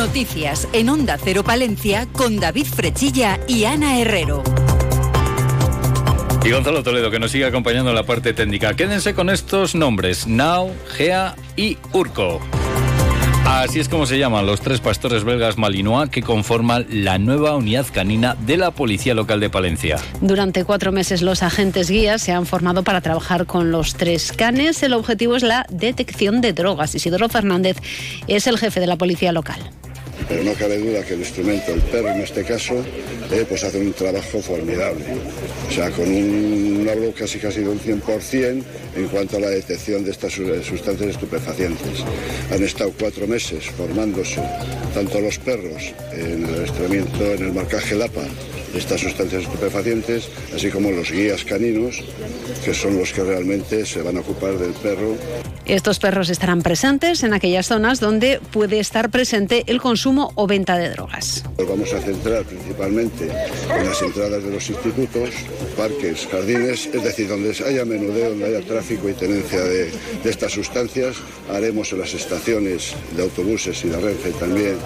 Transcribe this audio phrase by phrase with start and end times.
[0.00, 4.42] Noticias en Onda Cero Palencia con David Frechilla y Ana Herrero.
[6.42, 8.74] Y Gonzalo Toledo, que nos sigue acompañando en la parte técnica.
[8.74, 12.40] Quédense con estos nombres, Nao, Gea y Urco.
[13.44, 17.84] Así es como se llaman los tres pastores belgas malinois que conforman la nueva unidad
[17.92, 19.98] canina de la Policía Local de Palencia.
[20.22, 24.82] Durante cuatro meses los agentes guías se han formado para trabajar con los tres canes.
[24.82, 26.94] El objetivo es la detección de drogas.
[26.94, 27.76] Isidoro Fernández
[28.28, 29.60] es el jefe de la Policía Local
[30.30, 32.74] pero no cabe duda que el instrumento, el perro en este caso,
[33.32, 35.04] eh, pues hace un trabajo formidable.
[35.68, 38.62] O sea, con un, hablo casi casi de un 100%
[38.94, 42.04] en cuanto a la detección de estas sustancias estupefacientes.
[42.52, 44.40] Han estado cuatro meses formándose
[44.94, 46.70] tanto los perros en el
[47.20, 48.22] en el marcaje LAPA
[48.74, 52.02] estas sustancias estupefacientes, así como los guías caninos,
[52.64, 55.16] que son los que realmente se van a ocupar del perro.
[55.66, 60.76] Estos perros estarán presentes en aquellas zonas donde puede estar presente el consumo o venta
[60.76, 61.44] de drogas.
[61.58, 65.30] Nos vamos a centrar principalmente en las entradas de los institutos,
[65.76, 69.90] parques, jardines, es decir, donde haya menudeo, donde haya tráfico y tenencia de,
[70.24, 71.16] estas sustancias.
[71.50, 74.76] Haremos en las estaciones de autobuses y de Renfe también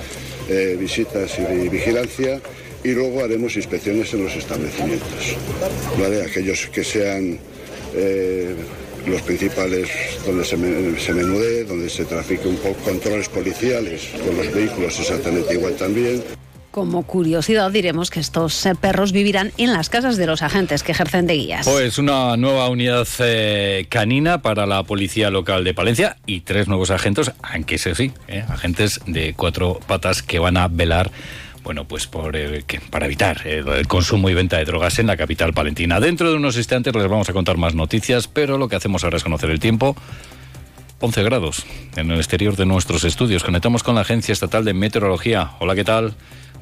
[0.48, 2.40] eh, visitas y vigilancia
[2.84, 5.36] y luego haremos inspecciones en los establecimientos.
[5.98, 6.22] ¿vale?
[6.22, 7.38] Aquellos que sean
[7.96, 8.54] eh,
[9.06, 9.88] los principales
[10.26, 15.74] donde se, menude, donde se trafique un poco, controles policiales con los vehículos exactamente igual
[15.74, 16.22] también.
[16.70, 20.90] Como curiosidad diremos que estos eh, perros vivirán en las casas de los agentes que
[20.90, 21.66] ejercen de guías.
[21.66, 26.90] Pues una nueva unidad eh, canina para la policía local de Palencia y tres nuevos
[26.90, 28.12] agentes, aunque sí,
[28.48, 31.12] agentes de cuatro patas que van a velar
[31.64, 35.54] bueno, pues por, eh, para evitar el consumo y venta de drogas en la capital
[35.54, 35.98] palentina.
[35.98, 39.16] Dentro de unos instantes les vamos a contar más noticias, pero lo que hacemos ahora
[39.16, 39.96] es conocer el tiempo.
[41.00, 43.42] 11 grados en el exterior de nuestros estudios.
[43.42, 45.52] Conectamos con la Agencia Estatal de Meteorología.
[45.58, 46.14] Hola, ¿qué tal?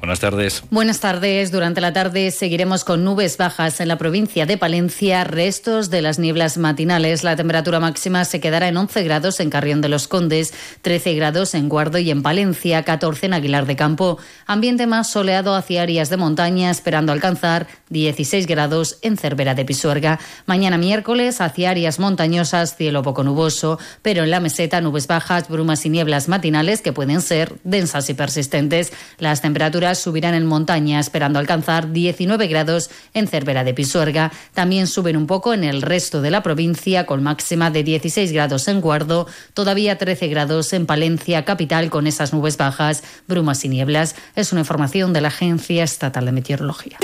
[0.03, 0.63] Buenas tardes.
[0.69, 1.49] Buenas tardes.
[1.49, 6.19] Durante la tarde seguiremos con nubes bajas en la provincia de Palencia, restos de las
[6.19, 7.23] nieblas matinales.
[7.23, 11.53] La temperatura máxima se quedará en 11 grados en Carrión de los Condes, 13 grados
[11.53, 14.17] en Guardo y en Palencia, 14 en Aguilar de Campo.
[14.45, 20.19] Ambiente más soleado hacia áreas de montaña, esperando alcanzar 16 grados en Cervera de Pisuerga.
[20.45, 25.85] Mañana miércoles hacia áreas montañosas, cielo poco nuboso, pero en la meseta nubes bajas, brumas
[25.85, 28.91] y nieblas matinales que pueden ser densas y persistentes.
[29.17, 34.31] Las temperaturas subirán en montaña, esperando alcanzar 19 grados en Cervera de Pisuerga.
[34.53, 38.67] También suben un poco en el resto de la provincia, con máxima de 16 grados
[38.67, 44.15] en Guardo, todavía 13 grados en Palencia, capital, con esas nubes bajas, brumas y nieblas.
[44.35, 46.97] Es una información de la Agencia Estatal de Meteorología.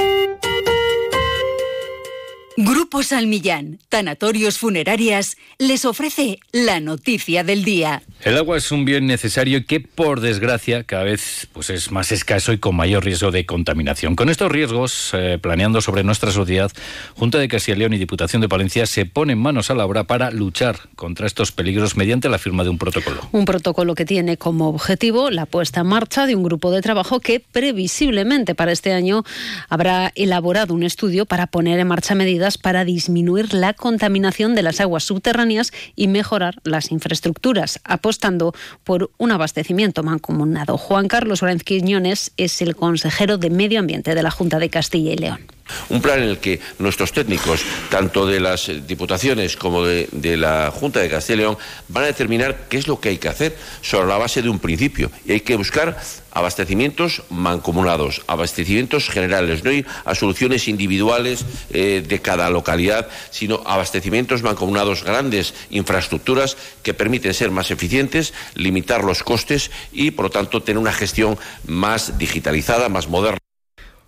[2.57, 8.01] Grupo Salmillán, Tanatorios Funerarias, les ofrece la noticia del día.
[8.21, 12.51] El agua es un bien necesario que, por desgracia, cada vez pues, es más escaso
[12.51, 14.15] y con mayor riesgo de contaminación.
[14.15, 16.69] Con estos riesgos, eh, planeando sobre nuestra sociedad,
[17.15, 20.03] Junta de Castilla y León y Diputación de Palencia se ponen manos a la obra
[20.03, 23.21] para luchar contra estos peligros mediante la firma de un protocolo.
[23.31, 27.21] Un protocolo que tiene como objetivo la puesta en marcha de un grupo de trabajo
[27.21, 29.23] que previsiblemente para este año
[29.69, 34.79] habrá elaborado un estudio para poner en marcha medidas para disminuir la contaminación de las
[34.79, 40.77] aguas subterráneas y mejorar las infraestructuras, apostando por un abastecimiento mancomunado.
[40.77, 45.13] Juan Carlos Lorenz Quiñones es el consejero de Medio Ambiente de la Junta de Castilla
[45.13, 45.58] y León.
[45.89, 50.99] Un plan en el que nuestros técnicos, tanto de las diputaciones como de, la Junta
[50.99, 51.57] de Castilla y León,
[51.87, 54.59] van a determinar qué es lo que hay que hacer sobre la base de un
[54.59, 55.11] principio.
[55.25, 55.97] Y hay que buscar
[56.31, 64.43] abastecimientos mancomunados, abastecimientos generales, no ir a soluciones individuales eh, de cada localidad, sino abastecimientos
[64.43, 70.61] mancomunados, grandes infraestructuras que permiten ser más eficientes, limitar los costes y, por lo tanto,
[70.61, 73.39] tener una gestión más digitalizada, más moderna.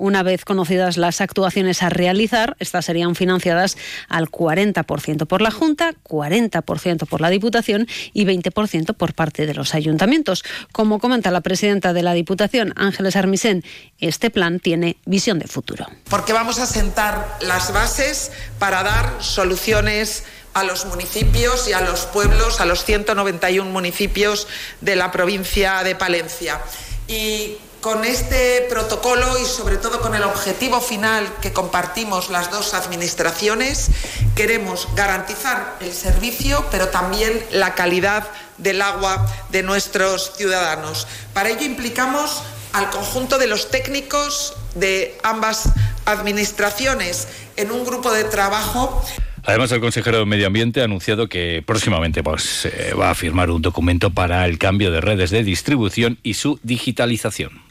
[0.01, 3.77] Una vez conocidas las actuaciones a realizar, estas serían financiadas
[4.09, 9.75] al 40% por la Junta, 40% por la Diputación y 20% por parte de los
[9.75, 10.43] ayuntamientos.
[10.71, 13.63] Como comenta la presidenta de la Diputación, Ángeles Armisen,
[13.99, 15.85] este plan tiene visión de futuro.
[16.09, 20.23] Porque vamos a sentar las bases para dar soluciones
[20.55, 24.47] a los municipios y a los pueblos, a los 191 municipios
[24.81, 26.59] de la provincia de Palencia.
[27.07, 32.73] Y con este protocolo y sobre todo con el objetivo final que compartimos las dos
[32.75, 33.89] administraciones,
[34.35, 38.27] queremos garantizar el servicio, pero también la calidad
[38.59, 41.07] del agua de nuestros ciudadanos.
[41.33, 42.43] Para ello implicamos
[42.73, 45.69] al conjunto de los técnicos de ambas
[46.05, 49.03] administraciones en un grupo de trabajo
[49.43, 53.49] Además, el consejero de Medio Ambiente ha anunciado que próximamente pues, eh, va a firmar
[53.49, 57.70] un documento para el cambio de redes de distribución y su digitalización.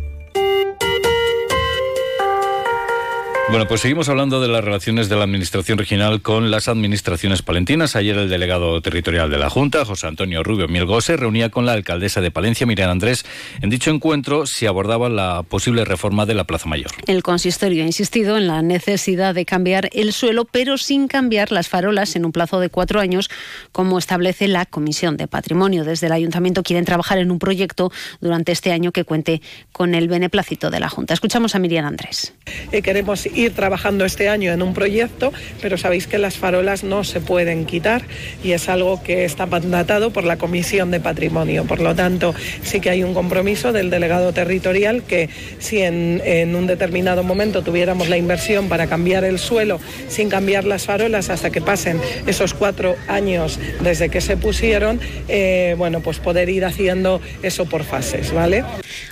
[3.51, 7.97] Bueno, pues seguimos hablando de las relaciones de la Administración regional con las administraciones palentinas.
[7.97, 11.73] Ayer el delegado territorial de la Junta, José Antonio Rubio Mielgo, se reunía con la
[11.73, 13.25] alcaldesa de Palencia, Miriam Andrés.
[13.61, 16.91] En dicho encuentro se abordaba la posible reforma de la Plaza Mayor.
[17.07, 21.67] El consistorio ha insistido en la necesidad de cambiar el suelo, pero sin cambiar las
[21.67, 23.29] farolas en un plazo de cuatro años,
[23.73, 25.83] como establece la Comisión de Patrimonio.
[25.83, 29.41] Desde el Ayuntamiento quieren trabajar en un proyecto durante este año que cuente
[29.73, 31.13] con el beneplácito de la Junta.
[31.13, 32.33] Escuchamos a Miriam Andrés.
[32.71, 37.03] Eh, queremos ir trabajando este año en un proyecto, pero sabéis que las farolas no
[37.03, 38.03] se pueden quitar
[38.43, 41.65] y es algo que está mandatado por la Comisión de Patrimonio.
[41.65, 42.33] Por lo tanto,
[42.63, 45.29] sí que hay un compromiso del delegado territorial que
[45.59, 46.21] si en,
[46.55, 51.49] un determinado momento tuviéramos la inversión para cambiar el suelo sin cambiar las farolas hasta
[51.49, 57.21] que pasen esos cuatro años desde que se pusieron, eh, bueno, pues poder ir haciendo
[57.41, 58.63] eso por fases, ¿vale?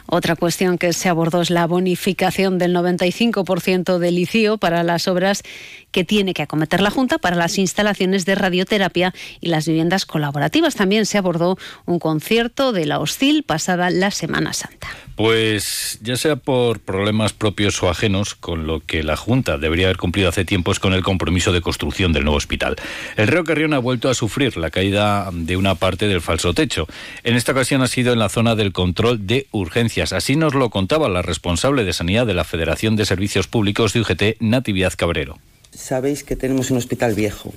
[0.05, 4.18] Otra cuestión que se abordó es la bonificación del 95% del
[4.57, 5.43] para las obras
[5.91, 10.75] que tiene que acometer la Junta para las instalaciones de radioterapia y las viviendas colaborativas.
[10.75, 14.87] También se abordó un concierto de la Hostil pasada la Semana Santa.
[15.19, 19.97] Pues ya sea por problemas propios o ajenos, con lo que la Junta debería haber
[19.97, 22.77] cumplido hace tiempo es con el compromiso de construcción del nuevo hospital.
[23.17, 26.87] El río Carrión ha vuelto a sufrir la caída de una parte del falso techo.
[27.25, 30.13] En esta ocasión ha sido en la zona del control de urgencias.
[30.13, 33.99] Así nos lo contaba la responsable de sanidad de la Federación de Servicios Públicos de
[33.99, 35.37] UGT, Natividad Cabrero.
[35.71, 37.53] Sabéis que tenemos un hospital viejo.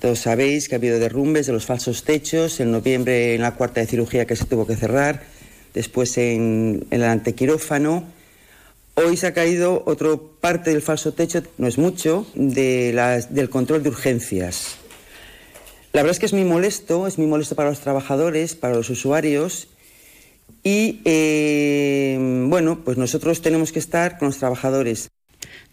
[0.00, 2.60] Todos sabéis que ha habido derrumbes de los falsos techos.
[2.60, 5.33] En noviembre, en la cuarta de cirugía que se tuvo que cerrar
[5.74, 8.04] después en, el antequirófano.
[8.94, 10.10] Hoy se ha caído otra
[10.40, 14.76] parte del falso techo, no es mucho, del control de urgencias.
[15.92, 18.88] La verdad es que es muy molesto, es muy molesto para los trabajadores, para los
[18.90, 19.68] usuarios.
[20.62, 22.16] Y eh,
[22.48, 25.10] bueno, pues nosotros tenemos que estar con los trabajadores.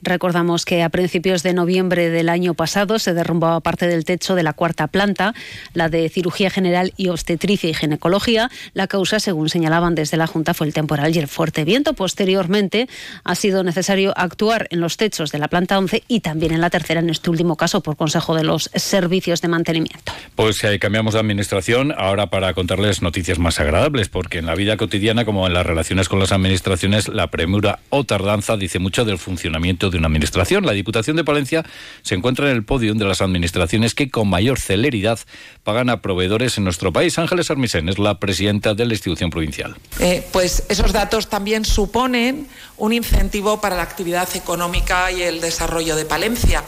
[0.01, 4.41] Recordamos que a principios de noviembre del año pasado se derrumbaba parte del techo de
[4.41, 5.35] la cuarta planta,
[5.73, 8.49] la de cirugía general y obstetricia y ginecología.
[8.73, 11.93] La causa, según señalaban desde la Junta, fue el temporal y el fuerte viento.
[11.93, 12.89] Posteriormente
[13.23, 16.71] ha sido necesario actuar en los techos de la planta 11 y también en la
[16.71, 20.13] tercera, en este último caso, por consejo de los servicios de mantenimiento.
[20.35, 24.77] Pues eh, cambiamos de administración ahora para contarles noticias más agradables, porque en la vida
[24.77, 29.19] cotidiana, como en las relaciones con las administraciones, la premura o tardanza dice mucho del
[29.19, 30.65] funcionamiento de una administración.
[30.65, 31.63] La Diputación de Palencia
[32.01, 35.19] se encuentra en el podio de las administraciones que con mayor celeridad
[35.63, 37.17] pagan a proveedores en nuestro país.
[37.19, 39.75] Ángeles Armisen es la presidenta de la institución provincial.
[39.99, 42.47] Eh, pues esos datos también suponen
[42.77, 46.63] un incentivo para la actividad económica y el desarrollo de Palencia,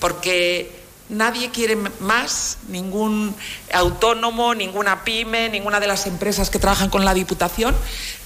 [0.00, 0.77] porque
[1.08, 3.34] Nadie quiere más, ningún
[3.72, 7.74] autónomo, ninguna pyme, ninguna de las empresas que trabajan con la Diputación.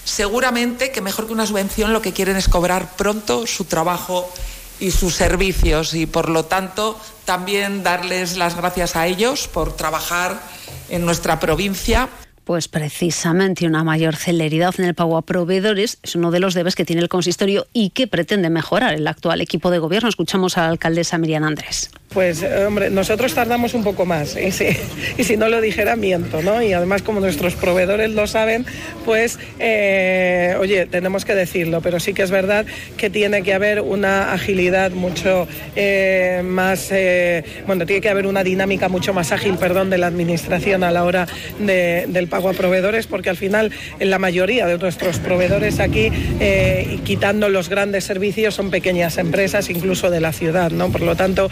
[0.05, 4.29] Seguramente que mejor que una subvención lo que quieren es cobrar pronto su trabajo
[4.81, 10.41] y sus servicios y por lo tanto también darles las gracias a ellos por trabajar
[10.89, 12.09] en nuestra provincia.
[12.43, 16.75] Pues precisamente una mayor celeridad en el pago a proveedores es uno de los debes
[16.75, 20.09] que tiene el consistorio y que pretende mejorar el actual equipo de gobierno.
[20.09, 21.91] Escuchamos a la alcaldesa Miriam Andrés.
[22.15, 24.67] Pues, eh, hombre, nosotros tardamos un poco más y si,
[25.19, 26.63] y si no lo dijera, miento, ¿no?
[26.63, 28.67] Y además, como nuestros proveedores lo saben,
[29.05, 32.67] pues, eh, oye, tenemos que decirlo, pero sí que es verdad
[32.97, 36.93] que tiene que haber una agilidad mucho eh, más,
[37.67, 41.05] bueno, tiene que haber una dinámica mucho más ágil, perdón, de la administración a la
[41.05, 41.27] hora
[41.59, 46.11] del pago a proveedores, porque al final, en la mayoría de nuestros proveedores aquí,
[47.05, 50.91] quitando los grandes servicios, son pequeñas empresas, incluso de la ciudad, ¿no?
[50.91, 51.51] Por lo tanto,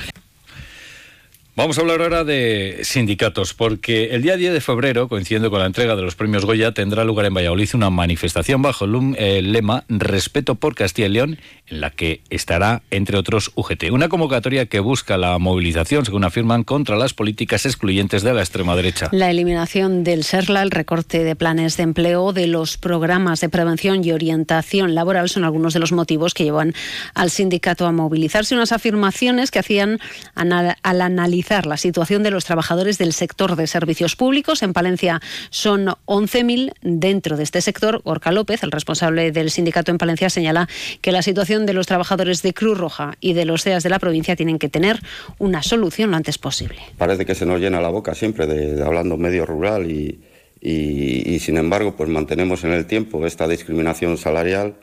[1.57, 5.67] Vamos a hablar ahora de sindicatos, porque el día 10 de febrero, coincidiendo con la
[5.67, 10.55] entrega de los premios Goya, tendrá lugar en Valladolid una manifestación bajo el lema Respeto
[10.55, 13.91] por Castilla y León, en la que estará, entre otros, UGT.
[13.91, 18.77] Una convocatoria que busca la movilización, según afirman, contra las políticas excluyentes de la extrema
[18.77, 19.09] derecha.
[19.11, 24.05] La eliminación del SERLA, el recorte de planes de empleo, de los programas de prevención
[24.05, 26.75] y orientación laboral son algunos de los motivos que llevan
[27.15, 28.55] al sindicato a movilizarse.
[28.55, 29.99] Unas afirmaciones que hacían
[30.37, 34.63] al analizar la situación de los trabajadores del sector de servicios públicos.
[34.63, 35.21] En Palencia
[35.51, 38.01] son 11.000 dentro de este sector.
[38.05, 40.69] Orca López, el responsable del sindicato en Palencia, señala
[41.01, 43.99] que la situación de los trabajadores de Cruz Roja y de los CEAS de la
[43.99, 45.01] provincia tienen que tener
[45.39, 46.79] una solución lo antes posible.
[46.97, 50.21] Parece que se nos llena la boca siempre de, hablando medio rural y,
[50.61, 54.75] y, sin embargo pues mantenemos en el tiempo esta discriminación salarial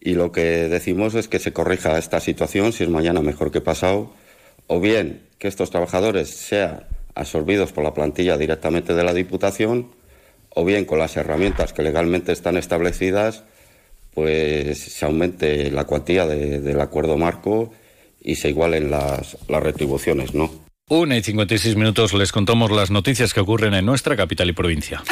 [0.00, 3.60] y lo que decimos es que se corrija esta situación si es mañana mejor que
[3.60, 4.12] pasado
[4.66, 9.90] o bien que estos trabajadores sean absorbidos por la plantilla directamente de la Diputación
[10.50, 13.44] o bien con las herramientas que legalmente están establecidas
[14.14, 17.72] pues se aumente la cuantía del acuerdo marco
[18.22, 20.50] y se igualen las, las retribuciones, ¿no?
[20.88, 25.02] Una y 56 minutos les contamos las noticias que ocurren en nuestra capital y provincia.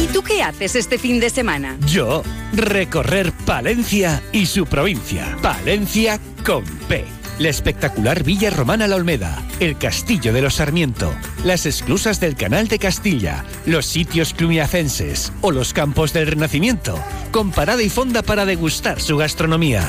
[0.00, 1.78] ¿Y tú qué haces este fin de semana?
[1.86, 2.22] Yo,
[2.52, 5.36] recorrer Palencia y su provincia.
[5.42, 7.23] Palencia con P.
[7.38, 11.12] La espectacular Villa Romana La Olmeda, el Castillo de los Sarmiento,
[11.44, 16.96] las esclusas del Canal de Castilla, los sitios cluniacenses o los campos del Renacimiento,
[17.32, 19.82] con parada y fonda para degustar su gastronomía.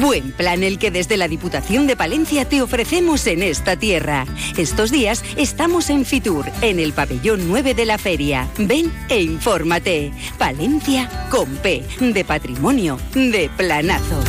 [0.00, 4.24] Buen plan el que desde la Diputación de Palencia te ofrecemos en esta tierra.
[4.56, 8.48] Estos días estamos en Fitur, en el pabellón 9 de la feria.
[8.56, 10.12] Ven e infórmate.
[10.38, 14.22] Palencia con P, de patrimonio, de planazo.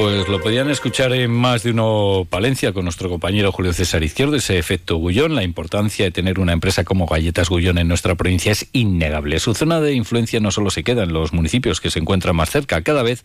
[0.00, 4.36] Pues lo podían escuchar en más de uno Palencia con nuestro compañero Julio César Izquierdo,
[4.36, 5.34] ese efecto Gullón.
[5.34, 9.40] La importancia de tener una empresa como Galletas Gullón en nuestra provincia es innegable.
[9.40, 12.50] Su zona de influencia no solo se queda en los municipios que se encuentran más
[12.50, 13.24] cerca, cada vez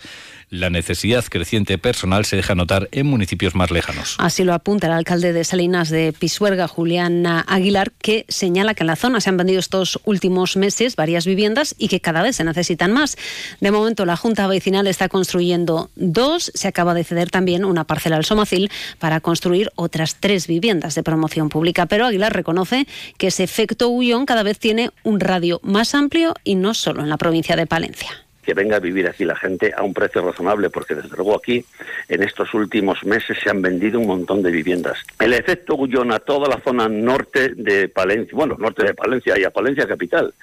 [0.50, 4.16] la necesidad creciente personal se deja notar en municipios más lejanos.
[4.18, 8.88] Así lo apunta el alcalde de Salinas de Pisuerga, Julián Aguilar, que señala que en
[8.88, 12.44] la zona se han vendido estos últimos meses varias viviendas y que cada vez se
[12.44, 13.16] necesitan más.
[13.62, 16.52] De momento, la Junta Vecinal está construyendo dos.
[16.64, 21.04] Se acaba de ceder también una parcela al Somacil para construir otras tres viviendas de
[21.04, 21.88] promoción pública.
[21.88, 26.56] Pero Aguilar reconoce que ese efecto Ullón cada vez tiene un radio más amplio y
[26.56, 28.12] no solo en la provincia de Palencia
[28.46, 31.64] que venga a vivir aquí la gente a un precio razonable, porque desde luego aquí
[32.10, 34.98] en estos últimos meses se han vendido un montón de viviendas.
[35.18, 39.46] El efecto Gullón a toda la zona norte de Palencia, bueno, norte de Palencia y
[39.46, 40.34] a Palencia capital,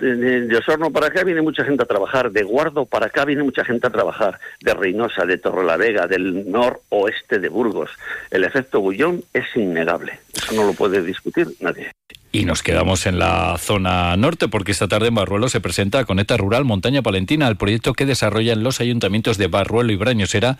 [0.00, 3.64] de Osorno para acá viene mucha gente a trabajar, de Guardo para acá viene mucha
[3.64, 7.90] gente a trabajar, de Reynosa, de Torrelavega, del noroeste de Burgos.
[8.30, 11.90] El efecto Gullón es innegable, eso no lo puede discutir nadie.
[12.30, 16.36] Y nos quedamos en la zona norte porque esta tarde en Barruelo se presenta Conecta
[16.36, 20.56] Rural Montaña Palentina, el proyecto que desarrollan los ayuntamientos de Barruelo y Brañosera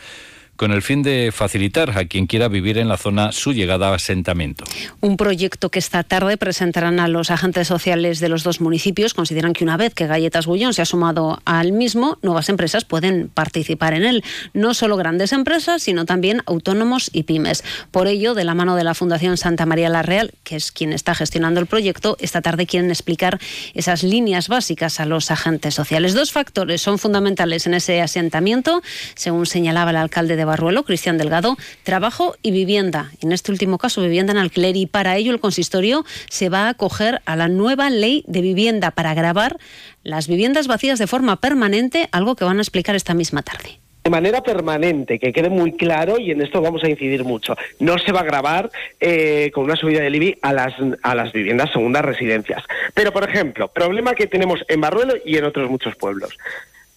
[0.56, 3.94] con el fin de facilitar a quien quiera vivir en la zona su llegada a
[3.94, 4.64] asentamiento.
[5.00, 9.14] Un proyecto que esta tarde presentarán a los agentes sociales de los dos municipios.
[9.14, 13.28] Consideran que una vez que Galletas Bullón se ha sumado al mismo, nuevas empresas pueden
[13.28, 14.24] participar en él.
[14.52, 17.64] No solo grandes empresas, sino también autónomos y pymes.
[17.90, 20.92] Por ello, de la mano de la Fundación Santa María la Real, que es quien
[20.92, 23.40] está gestionando el proyecto, esta tarde quieren explicar
[23.74, 26.14] esas líneas básicas a los agentes sociales.
[26.14, 28.82] Dos factores son fundamentales en ese asentamiento,
[29.14, 33.12] según señalaba el alcalde de de Barruelo, Cristian Delgado, trabajo y vivienda.
[33.22, 34.76] En este último caso, vivienda en alquiler.
[34.76, 38.90] Y para ello el consistorio se va a acoger a la nueva ley de vivienda
[38.90, 39.58] para grabar
[40.02, 44.10] las viviendas vacías de forma permanente, algo que van a explicar esta misma tarde de
[44.10, 47.54] manera permanente, que quede muy claro y en esto vamos a incidir mucho.
[47.78, 48.68] No se va a grabar
[48.98, 52.64] eh, con una subida del IBI a las, a las viviendas segundas residencias.
[52.94, 56.36] Pero, por ejemplo, problema que tenemos en Barruelo y en otros muchos pueblos.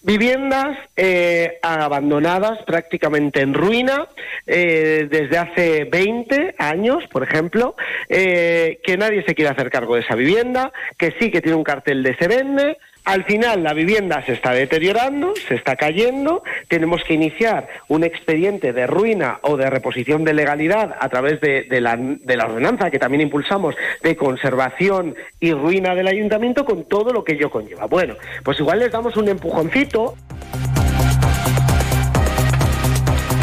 [0.06, 4.06] Viviendas eh, abandonadas, prácticamente en ruina,
[4.46, 7.74] eh, desde hace 20 años, por ejemplo,
[8.08, 11.64] eh, que nadie se quiere hacer cargo de esa vivienda, que sí que tiene un
[11.64, 17.04] cartel de se vende, al final la vivienda se está deteriorando, se está cayendo, tenemos
[17.04, 21.96] que iniciar un expediente de ruina o de reposición de legalidad a través de, la,
[21.96, 27.34] la, ordenanza que también impulsamos de conservación y ruina del ayuntamiento con todo lo que
[27.34, 27.86] ello conlleva.
[27.86, 30.16] Bueno, pues igual les damos un empujoncito.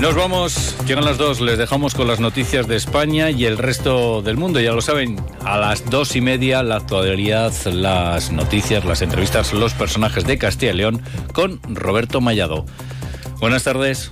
[0.04, 4.22] Nos vamos, llegan las dos, les dejamos con las noticias de España y el resto
[4.22, 4.60] del mundo.
[4.60, 9.74] Ya lo saben, a las dos y media la actualidad, las noticias, las entrevistas, los
[9.74, 12.66] personajes de Castilla y León con Roberto Mallado.
[13.40, 14.12] Buenas tardes.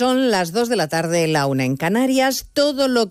[0.00, 2.46] Son las dos de la tarde, la una en Canarias.
[2.54, 3.08] Todo lo que